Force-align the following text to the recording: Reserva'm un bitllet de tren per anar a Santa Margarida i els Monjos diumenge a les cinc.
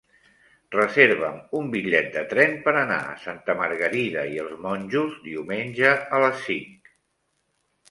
Reserva'm 0.75 1.35
un 1.59 1.67
bitllet 1.75 2.07
de 2.15 2.23
tren 2.31 2.55
per 2.63 2.73
anar 2.81 2.97
a 3.11 3.19
Santa 3.27 3.57
Margarida 3.61 4.25
i 4.33 4.41
els 4.47 4.57
Monjos 4.65 5.15
diumenge 5.29 5.95
a 6.01 6.25
les 6.27 6.45
cinc. 6.51 6.93